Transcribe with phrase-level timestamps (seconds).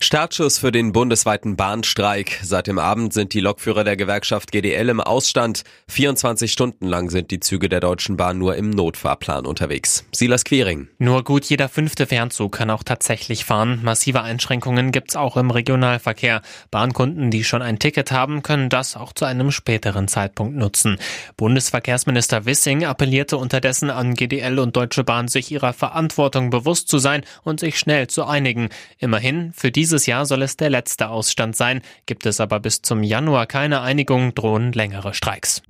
[0.00, 2.40] Startschuss für den bundesweiten Bahnstreik.
[2.42, 5.62] Seit dem Abend sind die Lokführer der Gewerkschaft GDL im Ausstand.
[5.88, 10.04] 24 Stunden lang sind die Züge der Deutschen Bahn nur im Notfahrplan unterwegs.
[10.12, 10.88] Silas Quiring.
[10.98, 13.80] Nur gut jeder fünfte Fernzug kann auch tatsächlich fahren.
[13.82, 16.42] Massive Einschränkungen gibt's auch im Regionalverkehr.
[16.70, 20.96] Bahnkunden, die schon ein Ticket haben, können das auch zu einem späteren Zeitpunkt nutzen.
[21.36, 27.22] Bundesverkehrsminister Wissing appellierte unterdessen an GDL und Deutsche Bahn, sich ihrer Verantwortung bewusst zu sein
[27.42, 28.70] und sich schnell zu einigen.
[28.98, 31.82] Immerhin, für diese dieses Jahr soll es der letzte Ausstand sein.
[32.06, 35.62] Gibt es aber bis zum Januar keine Einigung, drohen längere Streiks.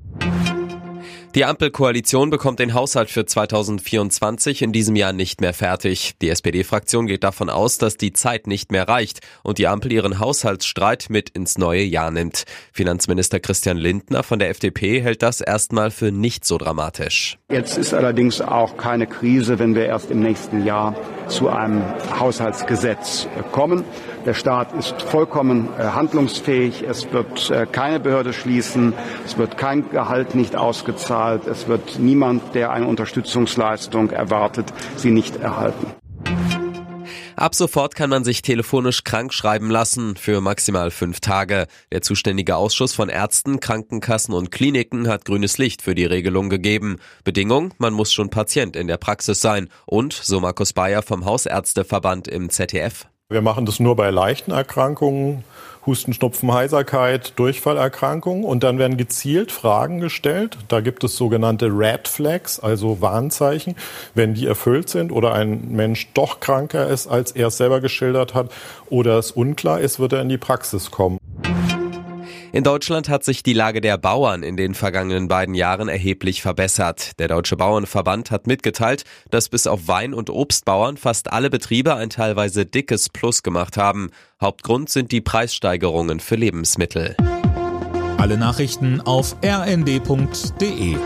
[1.35, 6.17] Die Ampelkoalition bekommt den Haushalt für 2024 in diesem Jahr nicht mehr fertig.
[6.21, 10.19] Die SPD-Fraktion geht davon aus, dass die Zeit nicht mehr reicht und die Ampel ihren
[10.19, 12.45] Haushaltsstreit mit ins neue Jahr nimmt.
[12.73, 17.40] Finanzminister Christian Lindner von der FDP hält das erstmal für nicht so dramatisch.
[17.51, 20.95] Jetzt ist allerdings auch keine Krise, wenn wir erst im nächsten Jahr
[21.27, 21.83] zu einem
[22.19, 23.85] Haushaltsgesetz kommen.
[24.25, 26.85] Der Staat ist vollkommen äh, handlungsfähig.
[26.89, 28.93] Es wird äh, keine Behörde schließen.
[29.27, 31.49] Es wird kein Gehalt nicht ausgezahlt.
[31.49, 36.00] Es wird niemand, der eine Unterstützungsleistung erwartet, sie nicht erhalten.
[37.41, 41.69] Ab sofort kann man sich telefonisch krank schreiben lassen für maximal fünf Tage.
[41.91, 46.99] Der zuständige Ausschuss von Ärzten, Krankenkassen und Kliniken hat grünes Licht für die Regelung gegeben.
[47.25, 49.71] Bedingung, man muss schon Patient in der Praxis sein.
[49.87, 55.45] Und, so Markus Bayer vom Hausärzteverband im ZDF, wir machen das nur bei leichten Erkrankungen,
[55.87, 60.59] Husten, Schnupfen, Heiserkeit, Durchfallerkrankungen und dann werden gezielt Fragen gestellt.
[60.69, 63.77] Da gibt es sogenannte Red Flags, also Warnzeichen.
[64.15, 68.35] Wenn die erfüllt sind oder ein Mensch doch kranker ist, als er es selber geschildert
[68.35, 68.51] hat
[68.91, 71.19] oder es unklar ist, wird er in die Praxis kommen.
[72.53, 77.13] In Deutschland hat sich die Lage der Bauern in den vergangenen beiden Jahren erheblich verbessert.
[77.21, 82.11] Der Deutsche Bauernverband hat mitgeteilt, dass bis auf Wein- und Obstbauern fast alle Betriebe ein
[82.11, 84.11] teilweise dickes Plus gemacht haben.
[84.41, 87.17] Hauptgrund sind die Preissteigerungen für Lebensmittel.
[88.19, 90.97] Alle Nachrichten auf rnd.de